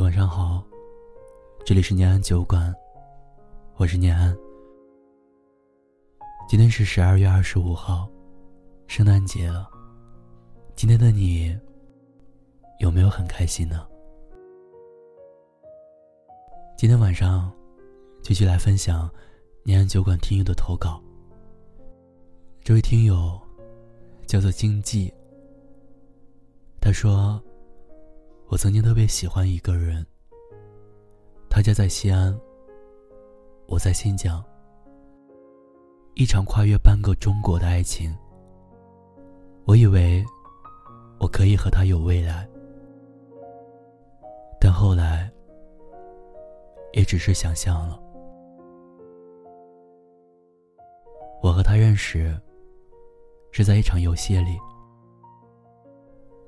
[0.00, 0.62] 晚上好，
[1.64, 2.74] 这里是念安酒馆，
[3.76, 4.36] 我是念安。
[6.48, 8.08] 今天是十二月二十五号，
[8.88, 9.70] 圣诞节了。
[10.74, 11.58] 今天的你
[12.78, 13.86] 有没有很开心呢？
[16.76, 17.50] 今天晚上
[18.22, 19.10] 继续来分享
[19.62, 21.02] 念安酒馆听友的投稿。
[22.62, 23.40] 这位听友
[24.26, 25.12] 叫做经济，
[26.80, 27.42] 他说。
[28.48, 30.06] 我曾经特别喜欢一个人。
[31.50, 32.38] 他家在西安，
[33.66, 34.42] 我在新疆。
[36.14, 38.16] 一场跨越半个中国的爱情。
[39.64, 40.24] 我以为
[41.18, 42.48] 我可以和他有未来，
[44.60, 45.28] 但后来
[46.92, 48.00] 也只是想象了。
[51.42, 52.40] 我和他认识
[53.50, 54.56] 是在一场游戏里。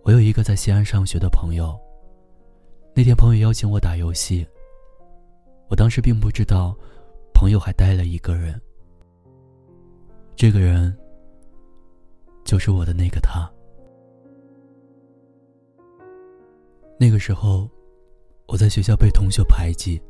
[0.05, 1.79] 我有一个在西安上学的朋友。
[2.99, 4.45] 那天朋友邀请我打游戏，
[5.69, 6.77] 我当时并不知道，
[7.33, 8.61] 朋友还带了一个人。
[10.35, 10.93] 这个人
[12.45, 13.49] 就是我的那个他。
[16.99, 17.71] 那个时候，
[18.49, 20.03] 我在学校被同学排挤，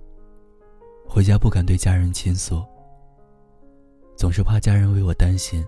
[1.07, 2.65] 回家不敢对家人倾诉，
[4.17, 5.63] 总是怕家人为我担心。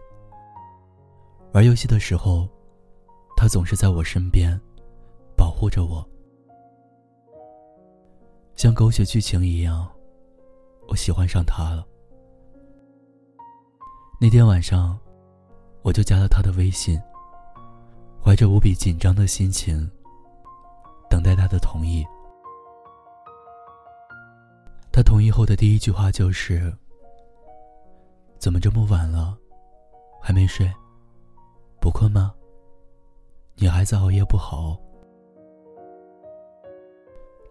[1.53, 2.49] 玩游戏的时候，
[3.37, 4.59] 他总是在我身边，
[5.37, 6.03] 保护着我。
[8.61, 9.91] 像狗血剧情一样，
[10.87, 11.83] 我喜欢上他了。
[14.21, 14.99] 那天晚上，
[15.81, 17.01] 我就加了他的微信，
[18.23, 19.91] 怀着无比紧张的心情，
[21.09, 22.05] 等待他的同意。
[24.93, 26.71] 他同意后的第一句话就是
[28.39, 29.35] ：“怎么这么晚了，
[30.21, 30.71] 还没睡？
[31.81, 32.35] 不困吗？
[33.55, 34.79] 女孩子熬夜不好。”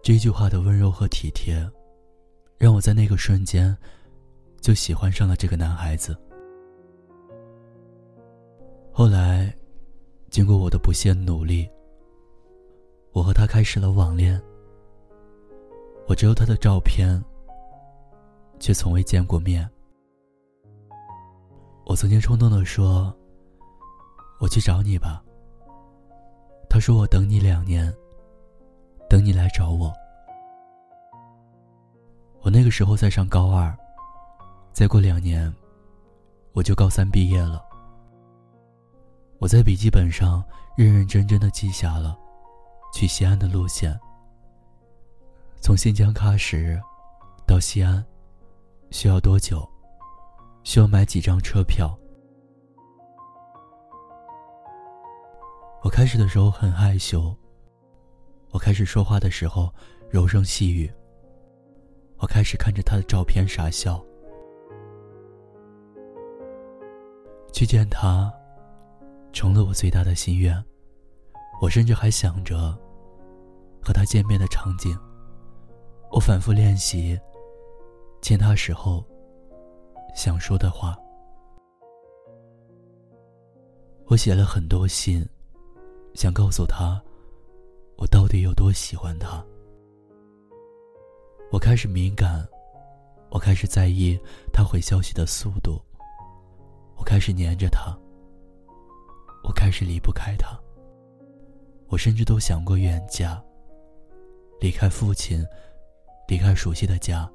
[0.02, 1.54] 这句话的温柔和体贴，
[2.56, 3.76] 让我在那个瞬间
[4.60, 6.16] 就喜欢上了这个男孩子。
[8.90, 9.54] 后来，
[10.30, 11.68] 经过我的不懈努力，
[13.12, 14.40] 我和他开始了网恋。
[16.08, 17.22] 我只有他的照片，
[18.58, 19.68] 却从未见过面。
[21.84, 23.14] 我曾经冲动的说
[24.40, 25.22] ：“我去找你吧。”
[26.68, 27.94] 他说：“我等你两年。”
[29.10, 29.92] 等你来找我。
[32.42, 33.76] 我那个时候在上高二，
[34.72, 35.52] 再过两年，
[36.52, 37.60] 我就高三毕业了。
[39.40, 40.44] 我在笔记本上
[40.76, 42.16] 认认真真的记下了
[42.94, 43.98] 去西安的路线。
[45.60, 46.80] 从新疆喀什
[47.44, 48.04] 到西安
[48.92, 49.68] 需要多久？
[50.62, 51.98] 需要买几张车票？
[55.82, 57.34] 我开始的时候很害羞。
[58.50, 59.72] 我开始说话的时候
[60.10, 60.90] 柔声细语。
[62.18, 64.04] 我开始看着他的照片傻笑。
[67.52, 68.32] 去见他，
[69.32, 70.62] 成了我最大的心愿。
[71.60, 72.76] 我甚至还想着
[73.82, 74.98] 和他见面的场景。
[76.10, 77.18] 我反复练习
[78.20, 79.04] 见他时候
[80.14, 80.96] 想说的话。
[84.06, 85.24] 我写了很多信，
[86.14, 87.00] 想告诉他。
[88.00, 89.44] 我到底有多喜欢他？
[91.52, 92.48] 我开始敏感，
[93.30, 94.18] 我开始在意
[94.54, 95.78] 他回消息的速度，
[96.96, 97.94] 我开始黏着他，
[99.44, 100.58] 我开始离不开他。
[101.88, 103.38] 我甚至都想过远嫁，
[104.60, 105.44] 离开父亲，
[106.26, 107.30] 离开熟悉的家，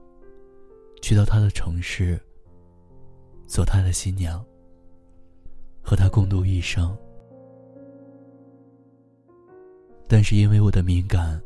[1.00, 2.20] 去到他的城市，
[3.46, 4.44] 做他的新娘，
[5.84, 6.98] 和他共度一生。
[10.08, 11.42] 但是因为我的敏感，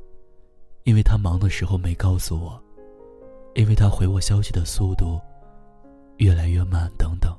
[0.83, 2.61] 因为他忙的时候没告诉我，
[3.55, 5.19] 因为他回我消息的速度
[6.17, 7.33] 越来越慢，等等，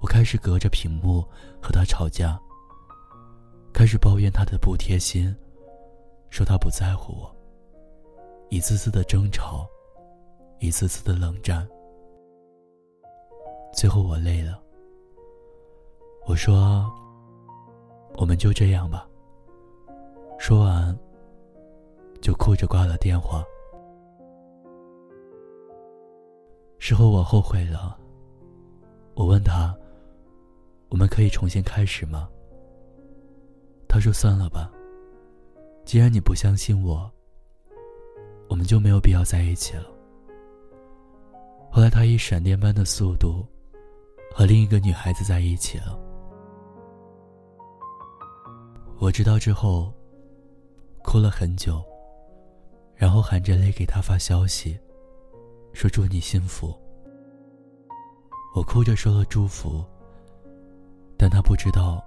[0.00, 1.22] 我开始隔着屏幕
[1.62, 2.38] 和他吵架，
[3.72, 5.34] 开始抱怨他的不贴心，
[6.30, 7.36] 说他不在乎我，
[8.50, 9.66] 一次次的争吵，
[10.58, 11.66] 一次次的冷战，
[13.72, 14.60] 最后我累了，
[16.26, 16.92] 我说
[18.18, 19.08] ：“我们就这样吧。”
[20.48, 20.96] 说完，
[22.22, 23.44] 就哭着挂了电话。
[26.78, 27.98] 事后我后悔了。
[29.16, 29.76] 我问他
[30.88, 32.28] ：“我们可以重新开始吗？”
[33.90, 34.70] 他说：“算了吧。
[35.84, 37.10] 既然你不相信我，
[38.48, 39.90] 我们就没有必要在一起了。”
[41.72, 43.44] 后来他以闪电般的速度
[44.32, 45.98] 和另一个女孩子在一起了。
[49.00, 49.92] 我知道之后。
[51.06, 51.80] 哭了很久，
[52.96, 54.76] 然后含着泪给他发消息，
[55.72, 56.74] 说祝你幸福。
[58.56, 59.84] 我哭着说了祝福，
[61.16, 62.04] 但他不知道，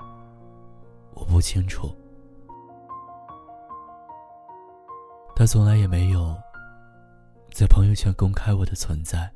[1.13, 1.89] 我不清楚。
[5.33, 6.35] 他从来也没有
[7.53, 9.31] 在朋友圈公开我的存在，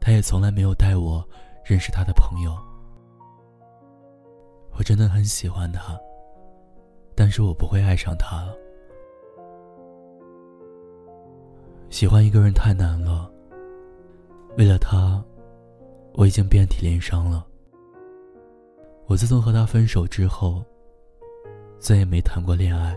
[0.00, 1.28] 他也从来没有带我
[1.64, 2.56] 认识他的朋友。
[4.74, 5.98] 我真的很喜欢他，
[7.28, 8.56] 但是我不会爱上他了。
[11.90, 13.30] 喜欢一个人太难了，
[14.56, 15.22] 为了他，
[16.14, 17.46] 我已经遍体鳞伤了。
[19.08, 20.64] 我自从和他分手之后，
[21.78, 22.96] 再也没谈过恋爱。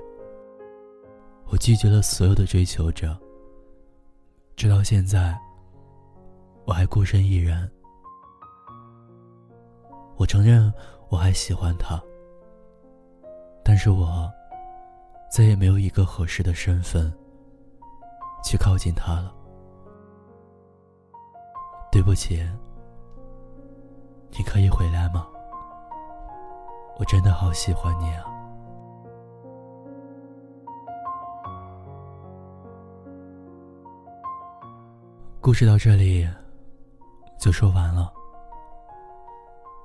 [1.48, 3.14] 我拒绝了所有的追求者，
[4.56, 5.38] 直到现在，
[6.64, 7.70] 我还孤身一人。
[10.16, 10.74] 我承认
[11.10, 12.02] 我还喜欢他，
[13.64, 14.32] 但是我
[15.32, 17.12] 再也没有一个合适的身份
[18.44, 19.34] 去靠近他了。
[21.92, 22.42] 对不起，
[24.32, 25.28] 你可以回来吗？
[26.98, 28.26] 我真的好喜欢你啊！
[35.42, 36.28] 故事到这里
[37.40, 38.14] 就说完了。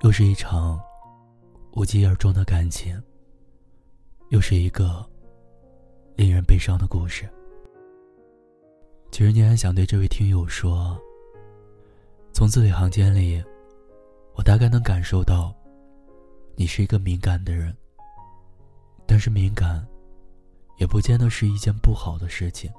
[0.01, 0.79] 又是一场
[1.73, 3.01] 无疾而终的感情，
[4.29, 5.05] 又是一个
[6.15, 7.27] 令人悲伤的故事。
[9.11, 10.97] 其实，你还想对这位听友说：
[12.33, 13.43] 从字里行间里，
[14.35, 15.53] 我大概能感受到，
[16.55, 17.75] 你是一个敏感的人。
[19.05, 19.85] 但是，敏感
[20.77, 22.71] 也不见得是一件不好的事情，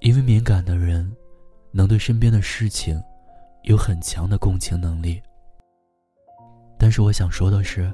[0.00, 1.14] 因为敏感的人。
[1.70, 3.00] 能对身边的事情
[3.64, 5.22] 有很强的共情能力，
[6.78, 7.92] 但是我想说的是，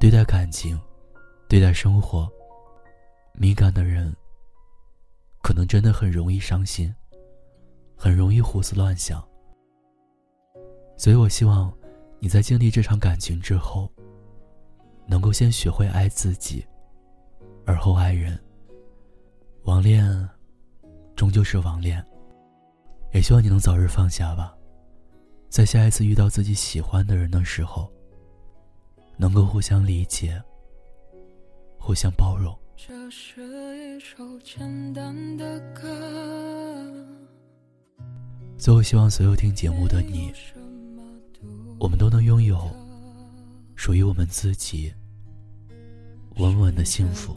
[0.00, 0.80] 对待感情、
[1.52, 2.26] 对待生活，
[3.34, 4.10] 敏感的人
[5.42, 6.90] 可能真的很容易伤心，
[7.94, 9.22] 很容易胡思乱想。
[10.96, 11.70] 所以我希望
[12.20, 13.92] 你在经历这场感情之后，
[15.06, 16.66] 能够先学会爱自己，
[17.66, 18.42] 而后爱人。
[19.64, 20.26] 网恋
[21.14, 22.02] 终究是网恋。
[23.12, 24.56] 也希望你能早日放下吧，
[25.50, 27.92] 在下一次遇到自己喜欢的人的时候，
[29.18, 30.42] 能够互相理解、
[31.84, 32.56] 互相包容。
[32.76, 33.42] 这是
[33.76, 35.88] 一首简单的歌。
[38.56, 40.32] 最后，希望所有听节目的你，
[41.80, 42.70] 我们都能拥有
[43.74, 44.92] 属于我们自己
[46.36, 47.34] 稳稳的幸福。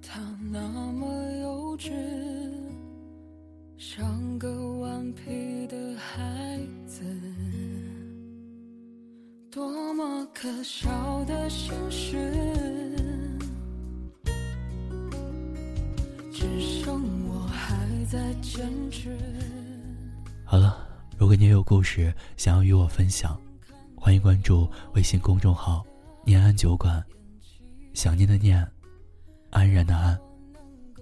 [0.00, 1.06] 他那么
[1.40, 1.90] 幼稚，
[3.76, 7.02] 像个顽皮的孩子，
[9.50, 12.16] 多么可笑的心事，
[16.30, 17.74] 只剩我还
[18.04, 19.16] 在坚持。
[20.44, 20.86] 好了，
[21.16, 23.40] 如果你也有故事想要与我分享，
[23.96, 25.82] 欢迎关注微信公众号
[26.26, 27.02] “念安酒馆”，
[27.94, 28.66] 想念的念。
[29.50, 30.18] 安然的安，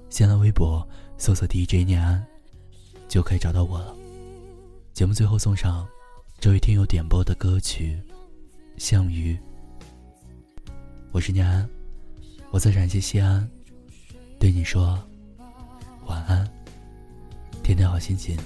[0.09, 0.87] 新浪微博
[1.19, 2.25] 搜索 DJ 念安，
[3.09, 3.93] 就可以找到我了。
[4.93, 5.85] 节目最后送上
[6.39, 8.01] 这位听友点播的歌曲
[8.77, 9.35] 《项羽》。
[11.13, 11.69] 我是念安，
[12.51, 13.49] 我在陕西西安，
[14.39, 14.99] 对你说
[16.07, 16.47] 晚安，
[17.63, 18.37] 天天好心情。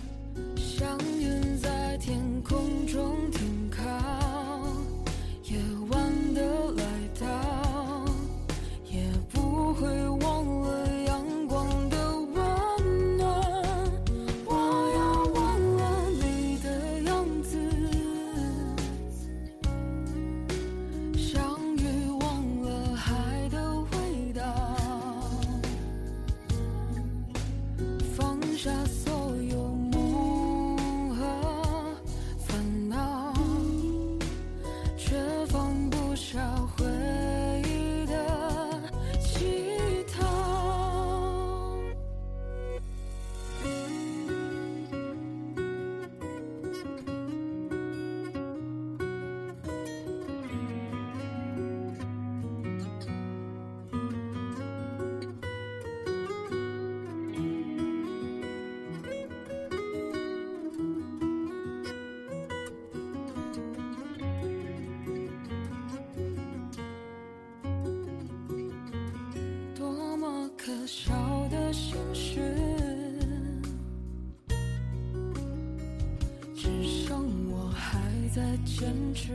[78.40, 79.32] 的坚持，